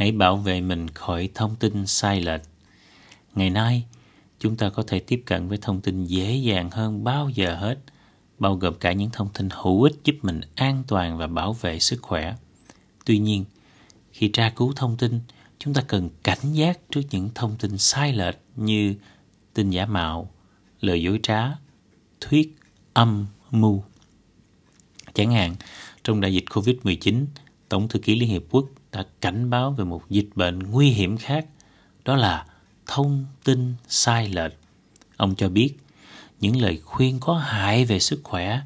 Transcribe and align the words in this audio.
hãy 0.00 0.12
bảo 0.12 0.36
vệ 0.36 0.60
mình 0.60 0.88
khỏi 0.88 1.28
thông 1.34 1.56
tin 1.56 1.86
sai 1.86 2.20
lệch. 2.20 2.40
Ngày 3.34 3.50
nay, 3.50 3.84
chúng 4.38 4.56
ta 4.56 4.70
có 4.70 4.82
thể 4.86 4.98
tiếp 4.98 5.22
cận 5.26 5.48
với 5.48 5.58
thông 5.62 5.80
tin 5.80 6.04
dễ 6.04 6.36
dàng 6.36 6.70
hơn 6.70 7.04
bao 7.04 7.28
giờ 7.28 7.56
hết, 7.56 7.78
bao 8.38 8.54
gồm 8.54 8.74
cả 8.74 8.92
những 8.92 9.10
thông 9.12 9.28
tin 9.34 9.48
hữu 9.52 9.82
ích 9.82 9.94
giúp 10.04 10.14
mình 10.22 10.40
an 10.54 10.82
toàn 10.88 11.18
và 11.18 11.26
bảo 11.26 11.52
vệ 11.52 11.80
sức 11.80 12.02
khỏe. 12.02 12.34
Tuy 13.04 13.18
nhiên, 13.18 13.44
khi 14.12 14.28
tra 14.28 14.50
cứu 14.50 14.72
thông 14.76 14.96
tin, 14.96 15.20
chúng 15.58 15.74
ta 15.74 15.82
cần 15.88 16.10
cảnh 16.22 16.52
giác 16.52 16.78
trước 16.90 17.02
những 17.10 17.30
thông 17.34 17.56
tin 17.58 17.78
sai 17.78 18.12
lệch 18.12 18.38
như 18.56 18.94
tin 19.54 19.70
giả 19.70 19.86
mạo, 19.86 20.30
lời 20.80 21.02
dối 21.02 21.20
trá, 21.22 21.44
thuyết, 22.20 22.56
âm, 22.92 23.26
mưu. 23.50 23.82
Chẳng 25.14 25.32
hạn, 25.32 25.56
trong 26.04 26.20
đại 26.20 26.34
dịch 26.34 26.44
COVID-19, 26.44 27.26
Tổng 27.68 27.88
thư 27.88 27.98
ký 27.98 28.20
Liên 28.20 28.28
Hiệp 28.28 28.42
Quốc 28.50 28.66
đã 28.92 29.04
cảnh 29.20 29.50
báo 29.50 29.72
về 29.72 29.84
một 29.84 30.02
dịch 30.10 30.28
bệnh 30.34 30.58
nguy 30.58 30.90
hiểm 30.90 31.16
khác, 31.16 31.46
đó 32.04 32.16
là 32.16 32.46
thông 32.86 33.26
tin 33.44 33.74
sai 33.88 34.28
lệch. 34.28 34.52
Ông 35.16 35.34
cho 35.34 35.48
biết, 35.48 35.74
những 36.40 36.60
lời 36.60 36.80
khuyên 36.84 37.20
có 37.20 37.34
hại 37.34 37.84
về 37.84 37.98
sức 37.98 38.20
khỏe 38.22 38.60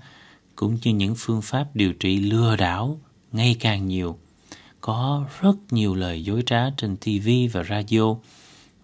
cũng 0.57 0.79
như 0.83 0.95
những 0.95 1.15
phương 1.19 1.43
pháp 1.43 1.77
điều 1.77 1.93
trị 1.93 2.19
lừa 2.19 2.57
đảo 2.57 3.01
ngày 3.33 3.57
càng 3.61 3.89
nhiều. 3.89 4.19
Có 4.81 5.25
rất 5.41 5.57
nhiều 5.71 5.95
lời 5.95 6.25
dối 6.25 6.43
trá 6.47 6.71
trên 6.77 6.97
TV 6.97 7.29
và 7.53 7.65
radio, 7.65 8.17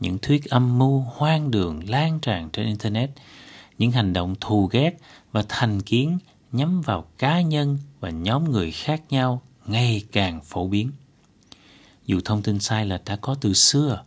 những 0.01 0.19
thuyết 0.19 0.45
âm 0.45 0.79
mưu 0.79 0.99
hoang 0.99 1.51
đường 1.51 1.89
lan 1.89 2.21
tràn 2.21 2.51
trên 2.51 2.67
Internet, 2.67 3.11
những 3.79 3.91
hành 3.91 4.13
động 4.13 4.35
thù 4.41 4.67
ghét 4.67 4.99
và 5.33 5.45
thành 5.49 5.81
kiến 5.83 6.19
nhắm 6.53 6.81
vào 6.81 7.05
cá 7.19 7.41
nhân 7.41 7.79
và 8.01 8.11
nhóm 8.11 8.51
người 8.51 8.71
khác 8.71 9.03
nhau 9.11 9.43
ngày 9.67 10.03
càng 10.13 10.41
phổ 10.45 10.67
biến. 10.67 10.91
Dù 12.07 12.21
thông 12.25 12.43
tin 12.43 12.61
sai 12.61 12.87
lệch 12.87 13.05
đã 13.05 13.17
có 13.17 13.35
từ 13.41 13.55
xưa, 13.55 14.05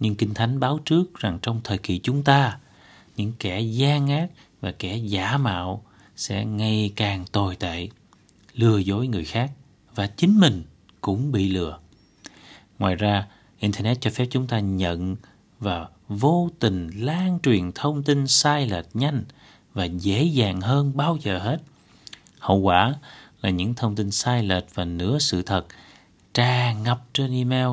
nhưng 0.00 0.14
Kinh 0.14 0.34
Thánh 0.34 0.60
báo 0.60 0.78
trước 0.84 1.18
rằng 1.18 1.38
trong 1.42 1.60
thời 1.64 1.78
kỳ 1.78 1.98
chúng 1.98 2.22
ta, 2.22 2.58
những 3.16 3.32
kẻ 3.38 3.60
gian 3.60 4.08
ác 4.08 4.28
và 4.60 4.72
kẻ 4.72 4.96
giả 4.96 5.36
mạo 5.36 5.84
sẽ 6.16 6.44
ngày 6.44 6.92
càng 6.96 7.24
tồi 7.32 7.56
tệ, 7.56 7.88
lừa 8.54 8.78
dối 8.78 9.06
người 9.06 9.24
khác 9.24 9.50
và 9.94 10.06
chính 10.06 10.40
mình 10.40 10.62
cũng 11.00 11.32
bị 11.32 11.48
lừa. 11.48 11.78
Ngoài 12.78 12.96
ra, 12.96 13.26
Internet 13.58 14.00
cho 14.00 14.10
phép 14.10 14.26
chúng 14.30 14.46
ta 14.46 14.60
nhận 14.60 15.16
và 15.60 15.88
vô 16.08 16.50
tình 16.58 16.90
lan 16.94 17.38
truyền 17.42 17.72
thông 17.74 18.02
tin 18.02 18.26
sai 18.26 18.66
lệch 18.66 18.86
nhanh 18.94 19.24
và 19.74 19.84
dễ 19.84 20.22
dàng 20.22 20.60
hơn 20.60 20.96
bao 20.96 21.18
giờ 21.22 21.38
hết. 21.38 21.58
Hậu 22.38 22.58
quả 22.58 22.94
là 23.42 23.50
những 23.50 23.74
thông 23.74 23.96
tin 23.96 24.10
sai 24.10 24.42
lệch 24.42 24.74
và 24.74 24.84
nửa 24.84 25.18
sự 25.18 25.42
thật 25.42 25.66
tràn 26.34 26.82
ngập 26.82 27.04
trên 27.12 27.32
email, 27.32 27.68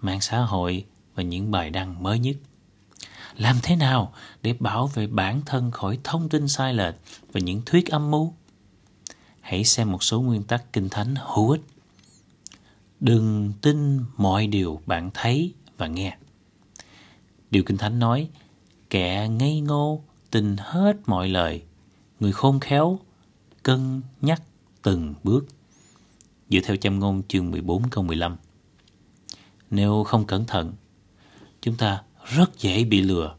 mạng 0.00 0.20
xã 0.20 0.38
hội 0.38 0.84
và 1.14 1.22
những 1.22 1.50
bài 1.50 1.70
đăng 1.70 2.02
mới 2.02 2.18
nhất. 2.18 2.36
Làm 3.36 3.56
thế 3.62 3.76
nào 3.76 4.12
để 4.42 4.52
bảo 4.52 4.86
vệ 4.86 5.06
bản 5.06 5.42
thân 5.46 5.70
khỏi 5.70 5.98
thông 6.04 6.28
tin 6.28 6.48
sai 6.48 6.74
lệch 6.74 6.94
và 7.32 7.40
những 7.40 7.62
thuyết 7.66 7.90
âm 7.90 8.10
mưu? 8.10 8.32
Hãy 9.40 9.64
xem 9.64 9.92
một 9.92 10.02
số 10.02 10.20
nguyên 10.20 10.42
tắc 10.42 10.72
kinh 10.72 10.88
thánh 10.88 11.14
hữu 11.18 11.50
ích. 11.50 11.60
Đừng 13.00 13.52
tin 13.62 14.00
mọi 14.16 14.46
điều 14.46 14.80
bạn 14.86 15.10
thấy 15.14 15.54
và 15.76 15.86
nghe. 15.86 16.16
Điều 17.50 17.62
kinh 17.62 17.76
thánh 17.76 17.98
nói, 17.98 18.28
kẻ 18.90 19.28
ngây 19.28 19.60
ngô 19.60 20.02
tin 20.30 20.56
hết 20.58 20.96
mọi 21.06 21.28
lời, 21.28 21.62
người 22.20 22.32
khôn 22.32 22.60
khéo 22.60 22.98
cân 23.62 24.02
nhắc 24.20 24.42
từng 24.82 25.14
bước. 25.24 25.46
Dựa 26.52 26.60
theo 26.60 26.76
châm 26.76 26.98
ngôn 26.98 27.22
chương 27.28 27.50
14 27.50 27.82
câu 27.90 28.04
15. 28.04 28.36
Nếu 29.70 30.04
không 30.04 30.26
cẩn 30.26 30.44
thận, 30.44 30.72
chúng 31.60 31.76
ta 31.76 32.02
rất 32.32 32.58
dễ 32.58 32.84
bị 32.84 33.00
lừa. 33.00 33.34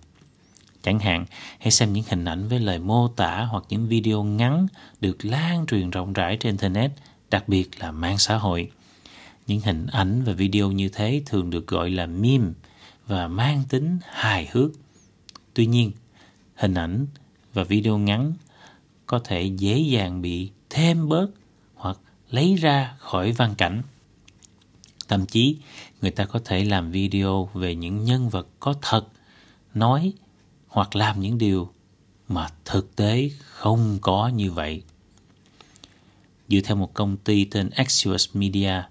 Chẳng 0.82 1.00
hạn, 1.00 1.26
hãy 1.60 1.72
xem 1.72 1.94
những 1.94 2.04
hình 2.10 2.26
ảnh 2.26 2.48
với 2.48 2.60
lời 2.60 2.80
mô 2.80 3.08
tả 3.08 3.48
hoặc 3.50 3.64
những 3.70 3.88
video 3.88 4.24
ngắn 4.24 4.68
được 5.02 5.26
lan 5.26 5.66
truyền 5.66 5.90
rộng 5.90 6.14
rãi 6.14 6.38
trên 6.38 6.54
Internet, 6.54 6.92
đặc 7.30 7.50
biệt 7.50 7.70
là 7.80 7.92
mạng 7.92 8.18
xã 8.18 8.38
hội. 8.38 8.72
Những 9.48 9.60
hình 9.60 9.86
ảnh 9.86 10.24
và 10.24 10.34
video 10.34 10.72
như 10.72 10.90
thế 10.90 11.22
thường 11.26 11.50
được 11.50 11.68
gọi 11.68 11.90
là 11.90 12.06
meme 12.06 12.52
và 13.08 13.28
mang 13.28 13.64
tính 13.70 14.00
hài 14.06 14.50
hước. 14.52 14.72
Tuy 15.54 15.66
nhiên, 15.66 15.92
hình 16.56 16.74
ảnh 16.74 17.08
và 17.54 17.64
video 17.64 17.98
ngắn 17.98 18.34
có 19.06 19.20
thể 19.20 19.44
dễ 19.44 19.80
dàng 19.80 20.22
bị 20.22 20.52
thêm 20.70 21.10
bớt 21.10 21.28
lấy 22.34 22.56
ra 22.56 22.96
khỏi 23.00 23.32
văn 23.32 23.56
cảnh. 23.58 23.82
Thậm 25.08 25.26
chí, 25.26 25.58
người 26.02 26.12
ta 26.12 26.26
có 26.26 26.40
thể 26.46 26.64
làm 26.64 26.92
video 26.92 27.50
về 27.54 27.76
những 27.76 28.04
nhân 28.04 28.30
vật 28.30 28.48
có 28.60 28.74
thật, 28.82 29.08
nói 29.74 30.14
hoặc 30.68 30.96
làm 30.96 31.20
những 31.20 31.38
điều 31.38 31.74
mà 32.28 32.48
thực 32.66 32.96
tế 32.96 33.30
không 33.40 33.98
có 34.02 34.28
như 34.28 34.52
vậy. 34.52 34.84
Dựa 36.48 36.60
theo 36.64 36.76
một 36.76 36.94
công 36.94 37.18
ty 37.18 37.46
tên 37.46 37.70
Axios 37.70 38.30
Media, 38.34 38.84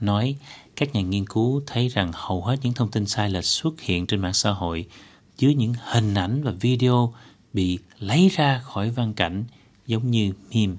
nói 0.00 0.36
các 0.76 0.94
nhà 0.94 1.00
nghiên 1.00 1.26
cứu 1.26 1.62
thấy 1.66 1.88
rằng 1.88 2.10
hầu 2.14 2.44
hết 2.44 2.56
những 2.62 2.72
thông 2.72 2.90
tin 2.90 3.06
sai 3.06 3.30
lệch 3.30 3.44
xuất 3.44 3.80
hiện 3.80 4.06
trên 4.06 4.20
mạng 4.20 4.34
xã 4.34 4.50
hội 4.50 4.86
chứa 5.36 5.48
những 5.48 5.74
hình 5.84 6.14
ảnh 6.14 6.42
và 6.42 6.52
video 6.60 7.14
bị 7.52 7.78
lấy 7.98 8.28
ra 8.28 8.58
khỏi 8.58 8.90
văn 8.90 9.14
cảnh 9.14 9.44
giống 9.86 10.10
như 10.10 10.32
meme. 10.54 10.74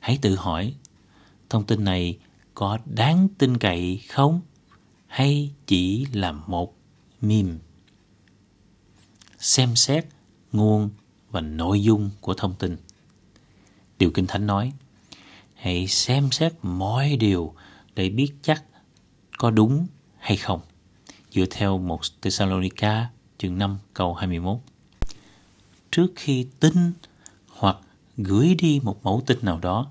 Hãy 0.00 0.18
tự 0.22 0.36
hỏi, 0.36 0.74
thông 1.48 1.64
tin 1.64 1.84
này 1.84 2.18
có 2.54 2.78
đáng 2.84 3.28
tin 3.38 3.56
cậy 3.56 4.00
không? 4.08 4.40
Hay 5.06 5.50
chỉ 5.66 6.06
là 6.12 6.32
một 6.32 6.74
meme? 7.20 7.54
Xem 9.38 9.76
xét 9.76 10.06
nguồn 10.52 10.90
và 11.30 11.40
nội 11.40 11.82
dung 11.82 12.10
của 12.20 12.34
thông 12.34 12.54
tin. 12.54 12.76
Điều 13.98 14.10
Kinh 14.10 14.26
Thánh 14.26 14.46
nói, 14.46 14.72
hãy 15.54 15.86
xem 15.86 16.30
xét 16.30 16.52
mọi 16.62 17.16
điều 17.16 17.54
để 17.94 18.08
biết 18.08 18.32
chắc 18.42 18.64
có 19.38 19.50
đúng 19.50 19.86
hay 20.18 20.36
không. 20.36 20.60
Dựa 21.30 21.44
theo 21.50 21.78
một 21.78 22.00
Thessalonica 22.22 23.10
chương 23.38 23.58
5 23.58 23.78
câu 23.94 24.14
21. 24.14 24.56
Trước 25.90 26.12
khi 26.16 26.46
tin 26.60 26.92
gửi 28.22 28.54
đi 28.54 28.80
một 28.82 29.04
mẫu 29.04 29.22
tin 29.26 29.38
nào 29.42 29.58
đó, 29.58 29.90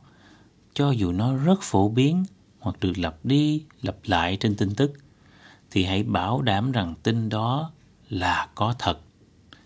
cho 0.73 0.91
dù 0.91 1.11
nó 1.11 1.35
rất 1.35 1.61
phổ 1.61 1.89
biến 1.89 2.25
hoặc 2.59 2.75
được 2.79 2.97
lặp 2.97 3.15
đi 3.23 3.63
lặp 3.81 3.95
lại 4.05 4.37
trên 4.39 4.55
tin 4.55 4.75
tức, 4.75 4.93
thì 5.71 5.83
hãy 5.83 6.03
bảo 6.03 6.41
đảm 6.41 6.71
rằng 6.71 6.95
tin 7.03 7.29
đó 7.29 7.71
là 8.09 8.49
có 8.55 8.75
thật. 8.79 8.99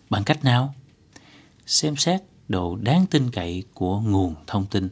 Bằng 0.10 0.24
cách 0.24 0.44
nào? 0.44 0.74
Xem 1.66 1.96
xét 1.96 2.22
độ 2.48 2.76
đáng 2.76 3.06
tin 3.06 3.32
cậy 3.32 3.64
của 3.74 4.00
nguồn 4.00 4.36
thông 4.48 4.66
tin. 4.66 4.90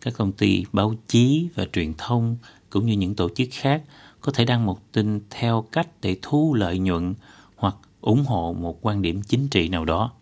Các 0.00 0.14
công 0.16 0.32
ty 0.32 0.64
báo 0.72 0.94
chí 1.08 1.48
và 1.54 1.64
truyền 1.72 1.94
thông 1.98 2.36
cũng 2.70 2.86
như 2.86 2.92
những 2.92 3.14
tổ 3.14 3.28
chức 3.36 3.48
khác 3.52 3.82
có 4.20 4.32
thể 4.32 4.44
đăng 4.44 4.66
một 4.66 4.92
tin 4.92 5.20
theo 5.30 5.66
cách 5.72 5.88
để 6.02 6.16
thu 6.22 6.54
lợi 6.54 6.78
nhuận 6.78 7.14
hoặc 7.56 7.76
ủng 8.00 8.24
hộ 8.24 8.52
một 8.52 8.78
quan 8.82 9.02
điểm 9.02 9.22
chính 9.22 9.48
trị 9.48 9.68
nào 9.68 9.84
đó. 9.84 10.12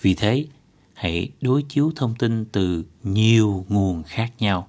Vì 0.00 0.14
thế, 0.14 0.46
hãy 1.00 1.30
đối 1.40 1.62
chiếu 1.62 1.92
thông 1.96 2.14
tin 2.14 2.44
từ 2.44 2.84
nhiều 3.02 3.64
nguồn 3.68 4.02
khác 4.02 4.32
nhau. 4.38 4.68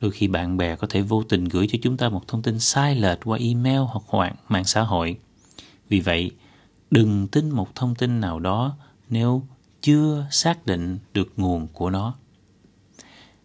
Đôi 0.00 0.10
khi 0.10 0.28
bạn 0.28 0.56
bè 0.56 0.76
có 0.76 0.86
thể 0.90 1.02
vô 1.02 1.22
tình 1.22 1.44
gửi 1.44 1.66
cho 1.70 1.78
chúng 1.82 1.96
ta 1.96 2.08
một 2.08 2.28
thông 2.28 2.42
tin 2.42 2.60
sai 2.60 2.94
lệch 2.94 3.18
qua 3.24 3.38
email 3.38 3.78
hoặc 3.78 4.32
mạng 4.48 4.64
xã 4.64 4.82
hội. 4.82 5.18
Vì 5.88 6.00
vậy, 6.00 6.30
đừng 6.90 7.28
tin 7.28 7.50
một 7.50 7.74
thông 7.74 7.94
tin 7.94 8.20
nào 8.20 8.38
đó 8.38 8.76
nếu 9.10 9.42
chưa 9.80 10.26
xác 10.30 10.66
định 10.66 10.98
được 11.12 11.32
nguồn 11.36 11.66
của 11.68 11.90
nó. 11.90 12.14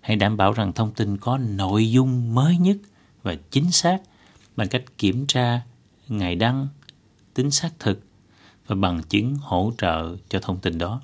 Hãy 0.02 0.16
đảm 0.16 0.38
bảo 0.38 0.54
rằng 0.54 0.74
thông 0.74 0.94
tin 0.94 1.18
có 1.18 1.38
nội 1.38 1.92
dung 1.92 2.36
mới 2.36 2.58
nhất 2.58 2.78
và 3.24 3.36
chính 3.52 3.72
xác 3.72 4.02
bằng 4.56 4.68
cách 4.70 4.84
kiểm 4.98 5.28
tra 5.28 5.62
ngày 6.08 6.36
đăng, 6.36 6.68
tính 7.34 7.52
xác 7.52 7.80
thực 7.80 8.04
và 8.68 8.76
bằng 8.76 9.02
chứng 9.04 9.36
hỗ 9.36 9.72
trợ 9.78 10.16
cho 10.30 10.40
thông 10.40 10.58
tin 10.58 10.78
đó. 10.78 11.02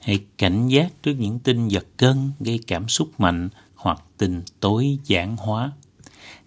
Hãy 0.00 0.24
cảnh 0.38 0.68
giác 0.68 1.02
trước 1.02 1.14
những 1.18 1.38
tin 1.38 1.68
giật 1.68 1.86
cân 1.96 2.32
gây 2.40 2.60
cảm 2.66 2.88
xúc 2.88 3.20
mạnh 3.20 3.48
hoặc 3.74 4.02
tình 4.18 4.42
tối 4.60 4.98
giản 5.04 5.36
hóa. 5.36 5.72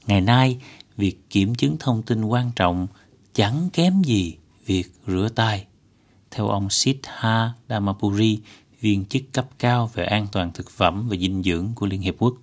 Ngày 0.07 0.21
nay, 0.21 0.57
việc 0.97 1.29
kiểm 1.29 1.55
chứng 1.55 1.77
thông 1.79 2.03
tin 2.03 2.23
quan 2.23 2.51
trọng 2.55 2.87
chẳng 3.33 3.69
kém 3.73 4.01
gì 4.01 4.37
việc 4.65 4.91
rửa 5.07 5.29
tay. 5.35 5.65
Theo 6.31 6.47
ông 6.47 6.69
Siddha 6.69 7.53
damapuri 7.69 8.39
viên 8.81 9.05
chức 9.05 9.21
cấp 9.31 9.47
cao 9.59 9.91
về 9.93 10.05
an 10.05 10.27
toàn 10.31 10.51
thực 10.53 10.69
phẩm 10.69 11.09
và 11.09 11.17
dinh 11.17 11.43
dưỡng 11.43 11.71
của 11.75 11.85
Liên 11.85 12.01
Hiệp 12.01 12.15
Quốc. 12.17 12.33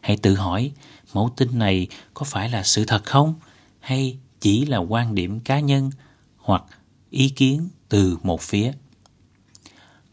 Hãy 0.00 0.16
tự 0.16 0.34
hỏi, 0.34 0.72
mẫu 1.14 1.30
tin 1.36 1.58
này 1.58 1.86
có 2.14 2.24
phải 2.24 2.50
là 2.50 2.62
sự 2.62 2.84
thật 2.84 3.04
không? 3.04 3.34
Hay 3.80 4.18
chỉ 4.40 4.66
là 4.66 4.78
quan 4.78 5.14
điểm 5.14 5.40
cá 5.40 5.60
nhân 5.60 5.90
hoặc 6.36 6.64
ý 7.10 7.28
kiến 7.28 7.68
từ 7.88 8.18
một 8.22 8.40
phía? 8.40 8.72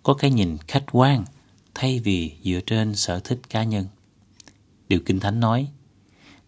Có 0.07 0.13
cái 0.13 0.31
nhìn 0.31 0.57
khách 0.67 0.83
quan 0.91 1.25
thay 1.73 1.99
vì 1.99 2.31
dựa 2.43 2.59
trên 2.65 2.95
sở 2.95 3.19
thích 3.19 3.39
cá 3.49 3.63
nhân. 3.63 3.85
Điều 4.89 4.99
Kinh 4.99 5.19
Thánh 5.19 5.39
nói, 5.39 5.67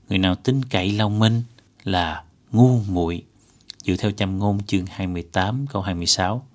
Người 0.10 0.18
nào 0.18 0.36
tin 0.36 0.66
cậy 0.66 0.92
lòng 0.92 1.20
mình 1.20 1.44
là 1.84 2.24
ngu 2.52 2.80
muội. 2.90 3.24
Dựa 3.84 3.96
theo 3.96 4.12
châm 4.12 4.40
ngôn 4.40 4.64
chương 4.64 4.86
28 4.86 5.66
câu 5.68 5.82
26. 5.82 6.48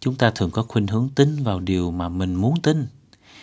Chúng 0.00 0.14
ta 0.14 0.30
thường 0.30 0.50
có 0.50 0.62
khuynh 0.62 0.86
hướng 0.86 1.08
tin 1.14 1.42
vào 1.42 1.60
điều 1.60 1.90
mà 1.90 2.08
mình 2.08 2.34
muốn 2.34 2.62
tin. 2.62 2.86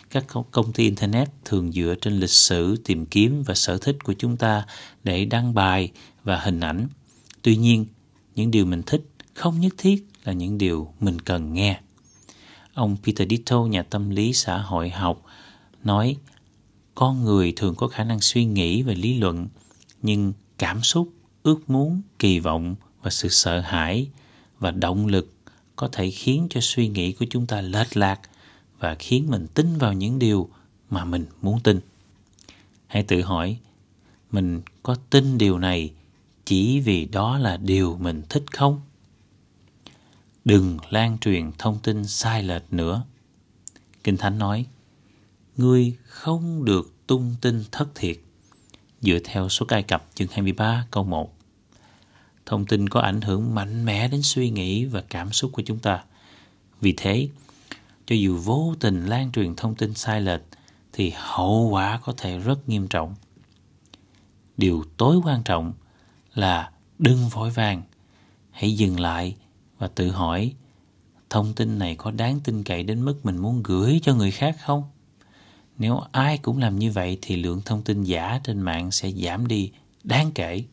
Các 0.10 0.26
công 0.52 0.74
ty 0.74 0.84
Internet 0.84 1.30
thường 1.46 1.72
dựa 1.72 1.96
trên 2.02 2.20
lịch 2.20 2.30
sử 2.30 2.76
tìm 2.86 3.06
kiếm 3.06 3.44
và 3.44 3.54
sở 3.54 3.78
thích 3.78 4.04
của 4.04 4.14
chúng 4.14 4.38
ta 4.38 4.66
để 5.04 5.26
đăng 5.26 5.54
bài 5.54 5.92
và 6.24 6.40
hình 6.40 6.60
ảnh. 6.60 6.88
Tuy 7.42 7.56
nhiên, 7.58 7.86
những 8.36 8.52
điều 8.52 8.66
mình 8.66 8.84
thích 8.84 9.02
không 9.34 9.60
nhất 9.60 9.74
thiết 9.78 10.08
là 10.24 10.34
những 10.34 10.58
điều 10.58 10.94
mình 11.00 11.22
cần 11.22 11.54
nghe. 11.54 11.80
Ông 12.78 12.98
Peter 13.04 13.30
Ditto, 13.30 13.60
nhà 13.60 13.84
tâm 13.84 14.10
lý 14.10 14.34
xã 14.34 14.58
hội 14.58 14.90
học, 14.90 15.22
nói 15.84 16.16
con 16.96 17.24
người 17.24 17.54
thường 17.56 17.76
có 17.76 17.88
khả 17.88 18.04
năng 18.04 18.20
suy 18.20 18.46
nghĩ 18.46 18.82
về 18.82 18.96
lý 18.96 19.18
luận, 19.18 19.48
nhưng 20.02 20.34
cảm 20.58 20.82
xúc, 20.84 21.14
ước 21.44 21.70
muốn, 21.70 22.02
kỳ 22.20 22.40
vọng 22.40 22.76
và 23.02 23.10
sự 23.10 23.30
sợ 23.30 23.60
hãi 23.60 24.08
và 24.60 24.72
động 24.72 25.08
lực 25.08 25.34
có 25.76 25.88
thể 25.92 26.12
khiến 26.12 26.48
cho 26.50 26.60
suy 26.62 26.88
nghĩ 26.88 27.14
của 27.14 27.26
chúng 27.30 27.48
ta 27.48 27.62
lệch 27.62 27.98
lạc 27.98 28.20
và 28.80 28.96
khiến 28.96 29.28
mình 29.30 29.48
tin 29.54 29.78
vào 29.78 29.94
những 29.94 30.20
điều 30.20 30.50
mà 30.90 31.06
mình 31.06 31.26
muốn 31.42 31.60
tin. 31.64 31.80
Hãy 32.88 33.04
tự 33.04 33.22
hỏi, 33.22 33.58
mình 34.32 34.62
có 34.84 34.96
tin 35.10 35.38
điều 35.38 35.60
này 35.60 35.92
chỉ 36.46 36.80
vì 36.80 37.06
đó 37.06 37.38
là 37.38 37.58
điều 37.58 37.98
mình 37.98 38.22
thích 38.30 38.44
không? 38.52 38.82
Đừng 40.48 40.78
lan 40.90 41.18
truyền 41.18 41.52
thông 41.58 41.80
tin 41.80 42.08
sai 42.08 42.44
lệch 42.44 42.74
nữa. 42.74 43.04
Kinh 44.04 44.18
Thánh 44.18 44.38
nói, 44.38 44.66
Ngươi 45.58 45.96
không 46.04 46.66
được 46.66 47.08
tung 47.08 47.36
tin 47.42 47.64
thất 47.72 47.96
thiệt 47.96 48.18
dựa 49.02 49.20
theo 49.24 49.50
số 49.50 49.66
cai 49.66 49.84
Cập 49.84 50.08
chương 50.16 50.28
23 50.32 50.88
câu 50.92 51.04
1. 51.04 51.38
Thông 52.46 52.66
tin 52.66 52.90
có 52.90 53.00
ảnh 53.00 53.22
hưởng 53.22 53.56
mạnh 53.56 53.86
mẽ 53.86 54.08
đến 54.08 54.22
suy 54.24 54.50
nghĩ 54.50 54.86
và 54.86 55.04
cảm 55.10 55.32
xúc 55.32 55.52
của 55.54 55.62
chúng 55.66 55.80
ta. 55.80 56.04
Vì 56.82 56.94
thế, 56.98 57.30
cho 58.06 58.16
dù 58.16 58.38
vô 58.38 58.76
tình 58.80 59.06
lan 59.06 59.32
truyền 59.32 59.56
thông 59.56 59.76
tin 59.76 59.94
sai 59.94 60.22
lệch 60.22 60.42
thì 60.94 61.14
hậu 61.16 61.70
quả 61.72 62.00
có 62.04 62.14
thể 62.18 62.38
rất 62.38 62.70
nghiêm 62.70 62.88
trọng. 62.88 63.16
Điều 64.58 64.84
tối 64.98 65.18
quan 65.24 65.44
trọng 65.44 65.74
là 66.34 66.72
đừng 67.00 67.30
vội 67.30 67.50
vàng, 67.50 67.82
hãy 68.52 68.78
dừng 68.78 69.00
lại 69.00 69.36
và 69.78 69.88
tự 69.88 70.12
hỏi 70.12 70.54
thông 71.30 71.54
tin 71.54 71.80
này 71.80 71.96
có 71.96 72.12
đáng 72.12 72.40
tin 72.44 72.64
cậy 72.64 72.84
đến 72.84 73.06
mức 73.06 73.26
mình 73.26 73.38
muốn 73.38 73.64
gửi 73.64 74.00
cho 74.04 74.16
người 74.16 74.32
khác 74.32 74.58
không? 74.60 74.84
Nếu 75.78 76.02
ai 76.12 76.38
cũng 76.38 76.58
làm 76.58 76.80
như 76.80 76.92
vậy 76.92 77.18
thì 77.22 77.36
lượng 77.36 77.62
thông 77.66 77.84
tin 77.84 78.04
giả 78.04 78.40
trên 78.44 78.62
mạng 78.62 78.92
sẽ 78.92 79.12
giảm 79.12 79.48
đi 79.48 79.72
đáng 80.04 80.32
kể. 80.36 80.64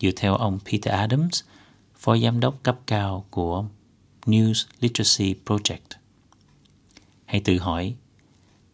Dựa 0.00 0.10
theo 0.16 0.34
ông 0.34 0.58
Peter 0.64 0.94
Adams, 0.94 1.42
phó 1.96 2.16
giám 2.16 2.40
đốc 2.40 2.62
cấp 2.62 2.78
cao 2.86 3.26
của 3.30 3.64
News 4.26 4.66
Literacy 4.80 5.40
Project. 5.46 5.98
Hãy 7.24 7.40
tự 7.40 7.58
hỏi, 7.58 7.94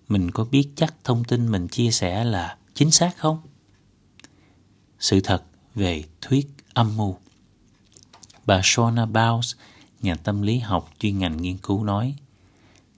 mình 0.08 0.30
có 0.30 0.44
biết 0.44 0.68
chắc 0.76 0.94
thông 1.04 1.24
tin 1.24 1.50
mình 1.50 1.68
chia 1.68 1.90
sẻ 1.90 2.24
là 2.24 2.56
chính 2.74 2.90
xác 2.90 3.16
không? 3.16 3.40
Sự 4.98 5.20
thật 5.20 5.42
về 5.74 6.04
thuyết 6.20 6.46
âm 6.74 6.96
mưu 6.96 7.16
Bà 8.46 8.60
Shona 8.64 9.06
Bowles, 9.06 9.54
nhà 10.02 10.14
tâm 10.14 10.42
lý 10.42 10.58
học 10.58 10.90
chuyên 10.98 11.18
ngành 11.18 11.42
nghiên 11.42 11.56
cứu 11.58 11.84
nói, 11.84 12.14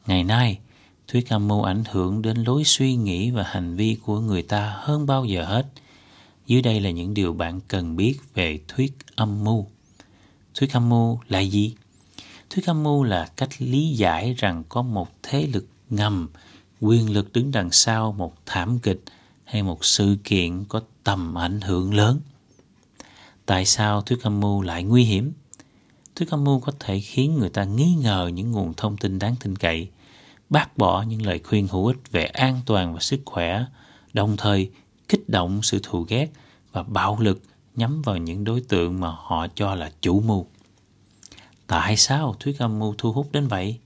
Ngày 0.06 0.24
nay, 0.24 0.58
thuyết 1.08 1.28
âm 1.28 1.48
mưu 1.48 1.62
ảnh 1.62 1.82
hưởng 1.90 2.22
đến 2.22 2.36
lối 2.36 2.64
suy 2.64 2.94
nghĩ 2.94 3.30
và 3.30 3.42
hành 3.42 3.76
vi 3.76 3.96
của 4.04 4.20
người 4.20 4.42
ta 4.42 4.76
hơn 4.78 5.06
bao 5.06 5.24
giờ 5.24 5.44
hết. 5.44 5.66
Dưới 6.46 6.62
đây 6.62 6.80
là 6.80 6.90
những 6.90 7.14
điều 7.14 7.32
bạn 7.32 7.60
cần 7.68 7.96
biết 7.96 8.18
về 8.34 8.60
thuyết 8.68 8.96
âm 9.16 9.44
mưu. 9.44 9.66
Thuyết 10.54 10.72
âm 10.72 10.88
mưu 10.88 11.18
là 11.28 11.40
gì? 11.40 11.74
Thuyết 12.50 12.66
âm 12.66 12.82
mưu 12.82 13.02
là 13.02 13.26
cách 13.36 13.48
lý 13.58 13.88
giải 13.88 14.34
rằng 14.38 14.62
có 14.68 14.82
một 14.82 15.08
thế 15.22 15.46
lực 15.46 15.66
ngầm, 15.90 16.28
quyền 16.80 17.10
lực 17.10 17.32
đứng 17.32 17.50
đằng 17.50 17.70
sau 17.70 18.12
một 18.12 18.34
thảm 18.46 18.78
kịch 18.78 19.02
hay 19.44 19.62
một 19.62 19.84
sự 19.84 20.16
kiện 20.24 20.64
có 20.64 20.80
tầm 21.04 21.38
ảnh 21.38 21.60
hưởng 21.60 21.94
lớn. 21.94 22.20
Tại 23.48 23.64
sao 23.64 24.02
thuyết 24.02 24.22
âm 24.22 24.40
mưu 24.40 24.62
lại 24.62 24.84
nguy 24.84 25.04
hiểm? 25.04 25.32
Thuyết 26.16 26.30
âm 26.30 26.44
mưu 26.44 26.60
có 26.60 26.72
thể 26.80 27.00
khiến 27.00 27.38
người 27.38 27.50
ta 27.50 27.64
nghi 27.64 27.94
ngờ 27.94 28.30
những 28.34 28.50
nguồn 28.50 28.74
thông 28.74 28.96
tin 28.96 29.18
đáng 29.18 29.34
tin 29.40 29.56
cậy, 29.56 29.88
bác 30.50 30.78
bỏ 30.78 31.02
những 31.02 31.26
lời 31.26 31.40
khuyên 31.44 31.68
hữu 31.68 31.86
ích 31.86 31.96
về 32.10 32.24
an 32.24 32.60
toàn 32.66 32.94
và 32.94 33.00
sức 33.00 33.20
khỏe, 33.24 33.64
đồng 34.12 34.36
thời 34.36 34.70
kích 35.08 35.28
động 35.28 35.60
sự 35.62 35.80
thù 35.82 36.06
ghét 36.08 36.28
và 36.72 36.82
bạo 36.82 37.18
lực 37.20 37.42
nhắm 37.76 38.02
vào 38.02 38.16
những 38.16 38.44
đối 38.44 38.60
tượng 38.60 39.00
mà 39.00 39.08
họ 39.08 39.46
cho 39.54 39.74
là 39.74 39.92
chủ 40.00 40.20
mưu. 40.20 40.46
Tại 41.66 41.96
sao 41.96 42.36
thuyết 42.40 42.58
âm 42.58 42.78
mưu 42.78 42.94
thu 42.98 43.12
hút 43.12 43.28
đến 43.32 43.48
vậy? 43.48 43.78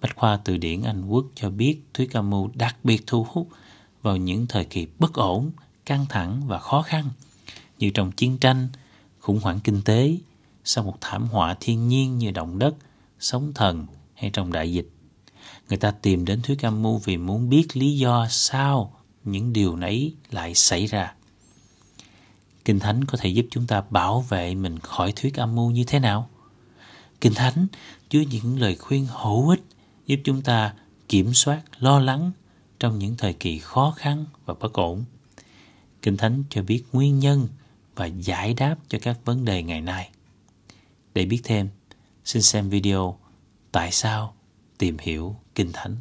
Bách 0.00 0.16
khoa 0.16 0.36
từ 0.44 0.56
điển 0.56 0.82
Anh 0.82 1.06
Quốc 1.06 1.26
cho 1.34 1.50
biết 1.50 1.80
thuyết 1.94 2.12
âm 2.12 2.30
mưu 2.30 2.50
đặc 2.54 2.76
biệt 2.84 3.02
thu 3.06 3.26
hút 3.30 3.48
vào 4.02 4.16
những 4.16 4.46
thời 4.46 4.64
kỳ 4.64 4.86
bất 4.98 5.12
ổn, 5.14 5.50
căng 5.86 6.06
thẳng 6.08 6.42
và 6.46 6.58
khó 6.58 6.82
khăn, 6.82 7.04
như 7.78 7.90
trong 7.90 8.12
chiến 8.12 8.38
tranh, 8.38 8.68
khủng 9.28 9.40
hoảng 9.42 9.60
kinh 9.64 9.82
tế, 9.82 10.16
sau 10.64 10.84
một 10.84 10.96
thảm 11.00 11.28
họa 11.28 11.56
thiên 11.60 11.88
nhiên 11.88 12.18
như 12.18 12.30
động 12.30 12.58
đất, 12.58 12.74
sóng 13.20 13.52
thần 13.54 13.86
hay 14.14 14.30
trong 14.30 14.52
đại 14.52 14.72
dịch. 14.72 14.88
Người 15.68 15.78
ta 15.78 15.90
tìm 15.90 16.24
đến 16.24 16.42
thuyết 16.42 16.62
âm 16.64 16.82
mưu 16.82 16.98
vì 16.98 17.16
muốn 17.16 17.48
biết 17.48 17.76
lý 17.76 17.98
do 17.98 18.26
sao 18.30 18.92
những 19.24 19.52
điều 19.52 19.76
nấy 19.76 20.14
lại 20.30 20.54
xảy 20.54 20.86
ra. 20.86 21.14
Kinh 22.64 22.78
Thánh 22.78 23.04
có 23.04 23.18
thể 23.18 23.28
giúp 23.28 23.46
chúng 23.50 23.66
ta 23.66 23.82
bảo 23.90 24.20
vệ 24.20 24.54
mình 24.54 24.78
khỏi 24.78 25.12
thuyết 25.16 25.34
âm 25.36 25.54
mưu 25.54 25.70
như 25.70 25.84
thế 25.84 25.98
nào? 25.98 26.28
Kinh 27.20 27.34
Thánh 27.34 27.66
chứa 28.10 28.20
những 28.30 28.60
lời 28.60 28.76
khuyên 28.76 29.06
hữu 29.10 29.48
ích 29.48 29.62
giúp 30.06 30.20
chúng 30.24 30.42
ta 30.42 30.74
kiểm 31.08 31.34
soát 31.34 31.62
lo 31.78 32.00
lắng 32.00 32.32
trong 32.80 32.98
những 32.98 33.14
thời 33.16 33.32
kỳ 33.32 33.58
khó 33.58 33.94
khăn 33.96 34.24
và 34.44 34.54
bất 34.60 34.72
ổn. 34.72 35.04
Kinh 36.02 36.16
Thánh 36.16 36.44
cho 36.50 36.62
biết 36.62 36.84
nguyên 36.92 37.18
nhân 37.18 37.48
và 37.98 38.06
giải 38.06 38.54
đáp 38.54 38.76
cho 38.88 38.98
các 39.02 39.18
vấn 39.24 39.44
đề 39.44 39.62
ngày 39.62 39.80
nay. 39.80 40.10
Để 41.14 41.24
biết 41.24 41.40
thêm, 41.44 41.68
xin 42.24 42.42
xem 42.42 42.68
video 42.70 43.18
Tại 43.72 43.92
sao 43.92 44.34
tìm 44.78 44.96
hiểu 45.00 45.36
Kinh 45.54 45.70
Thánh 45.72 45.96